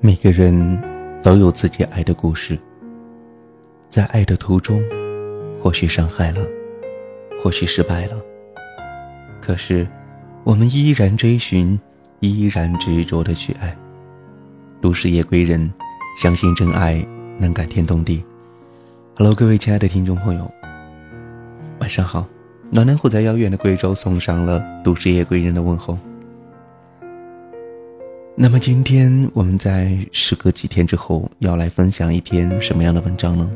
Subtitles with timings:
[0.00, 0.80] 每个人
[1.20, 2.56] 都有自己爱的故事，
[3.90, 4.80] 在爱的途中，
[5.60, 6.40] 或许伤害了，
[7.42, 8.12] 或许失败了。
[9.40, 9.84] 可是，
[10.44, 11.76] 我们依然追寻，
[12.20, 13.76] 依然执着的去爱。
[14.80, 15.68] 都市夜归人，
[16.16, 17.04] 相信真爱
[17.36, 18.22] 能感天动地。
[19.16, 20.48] Hello，各位亲爱的听众朋友，
[21.80, 22.24] 晚上好。
[22.70, 25.98] 暖暖虎在遥远的贵州送上了都市夜归人的问候。
[28.40, 33.50] 那么今天我们在时隔几天之后要来分享一篇什么样的文章呢？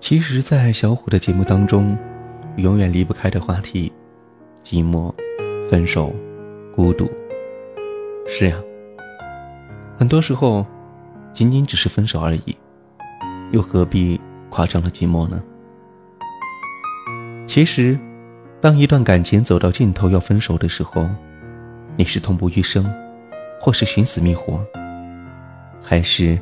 [0.00, 1.98] 其实，在小虎的节目当中，
[2.58, 3.92] 永远离不开的话题，
[4.62, 5.12] 寂寞、
[5.68, 6.14] 分手、
[6.76, 7.10] 孤独。
[8.28, 8.56] 是呀，
[9.98, 10.64] 很多时候，
[11.32, 12.56] 仅仅只是分手而已，
[13.50, 15.42] 又何必夸张了寂寞呢？
[17.48, 17.98] 其实，
[18.60, 21.04] 当一段感情走到尽头要分手的时候，
[21.96, 22.88] 你是痛不欲生。
[23.64, 24.62] 或是寻死觅活，
[25.82, 26.38] 还是，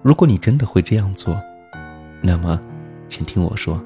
[0.00, 1.36] 如果你真的会这样做，
[2.20, 2.60] 那么，
[3.08, 3.82] 请听我说，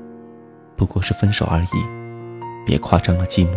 [0.77, 3.57] 不过是分手而已，别夸张了寂寞。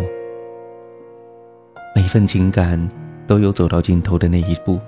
[1.93, 2.79] 每份情感
[3.27, 4.79] 都有走到尽头的那一步，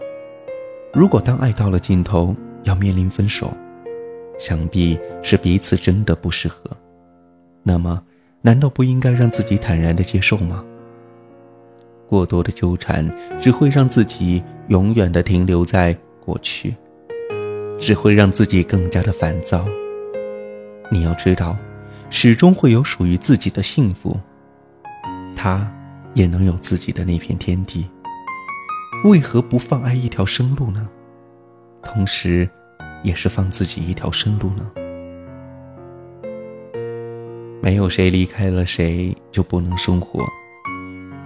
[0.94, 3.52] 如果当爱到了尽头要面临分手，
[4.40, 6.72] 想必是彼此真的不适合，
[7.64, 8.02] 那么，
[8.42, 10.64] 难道不应该让自己坦然的接受吗？
[12.12, 13.10] 过多的纠缠
[13.40, 16.76] 只会让自己永远的停留在过去，
[17.80, 19.66] 只会让自己更加的烦躁。
[20.90, 21.56] 你要知道，
[22.10, 24.20] 始终会有属于自己的幸福，
[25.38, 25.66] 他
[26.14, 27.88] 也能有自己的那片天地。
[29.06, 30.90] 为何不放爱一条生路呢？
[31.82, 32.46] 同时，
[33.04, 34.70] 也是放自己一条生路呢？
[37.62, 40.28] 没有谁离开了谁就不能生活。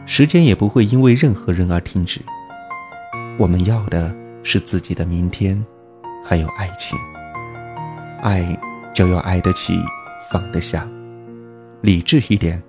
[0.06, 2.22] 时间也不会因为任何人而停止。
[3.38, 5.64] 我们要的是自己的明天，
[6.24, 6.98] 还有爱情。
[8.22, 8.58] 爱
[8.94, 9.80] 就要爱得起，
[10.32, 10.88] 放得下，
[11.82, 12.62] 理智一点。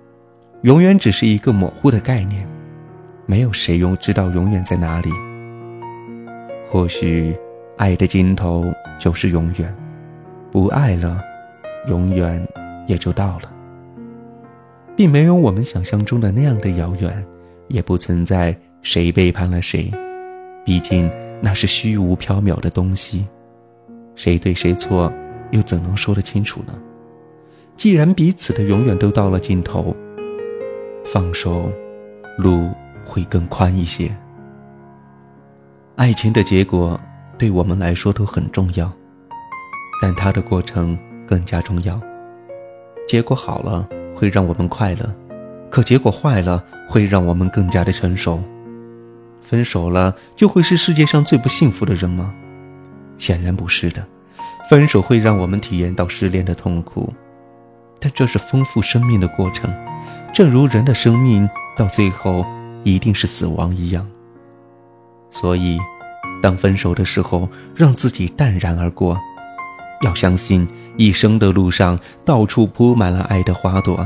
[0.63, 2.47] 永远只是一个模糊的概念，
[3.27, 5.11] 没有谁永知道永远在哪里。
[6.69, 7.37] 或许，
[7.77, 8.65] 爱的尽头
[8.99, 9.73] 就是永远，
[10.51, 11.21] 不爱了，
[11.87, 12.45] 永远
[12.87, 13.51] 也就到了。
[14.95, 17.25] 并没有我们想象中的那样的遥远，
[17.67, 19.91] 也不存在谁背叛了谁，
[20.65, 21.09] 毕竟
[21.41, 23.27] 那是虚无缥缈的东西，
[24.15, 25.11] 谁对谁错，
[25.51, 26.73] 又怎能说得清楚呢？
[27.75, 29.95] 既然彼此的永远都到了尽头，
[31.05, 31.71] 放手，
[32.37, 32.69] 路
[33.05, 34.09] 会更宽一些。
[35.95, 36.99] 爱情的结果
[37.37, 38.91] 对我们来说都很重要，
[40.01, 41.99] 但它的过程更加重要。
[43.07, 43.87] 结果好了。
[44.19, 45.07] 会让我们快乐，
[45.69, 48.41] 可结果坏了，会让我们更加的成熟。
[49.41, 52.33] 分手了就会是世界上最不幸福的人吗？
[53.17, 54.05] 显然不是的。
[54.69, 57.13] 分手会让我们体验到失恋的痛苦，
[57.99, 59.73] 但这是丰富生命的过程，
[60.33, 62.45] 正如人的生命到最后
[62.83, 64.05] 一定是死亡一样。
[65.31, 65.79] 所以，
[66.41, 69.17] 当分手的时候，让自己淡然而过。
[70.01, 70.67] 要相信，
[70.97, 74.05] 一生的路上到处铺满了爱的花朵，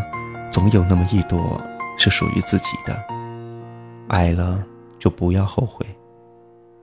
[0.51, 1.59] 总有那么一朵
[1.97, 2.95] 是属于自己的。
[4.07, 4.61] 爱了
[4.99, 5.85] 就不要后悔，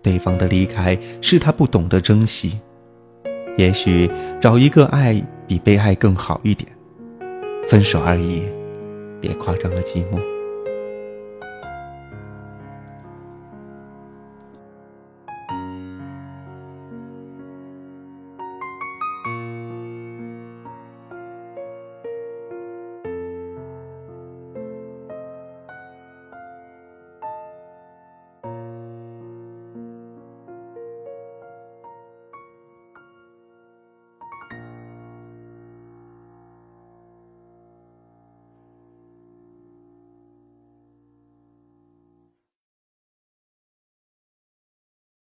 [0.03, 2.59] 对方的离开是他不懂得珍惜。
[3.57, 6.71] 也许找一个爱比被爱更好一点。
[7.69, 8.43] 分手而已，
[9.21, 10.38] 别夸张的寂寞。